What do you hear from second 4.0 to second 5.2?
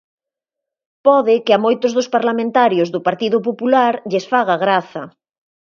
lles faga graza.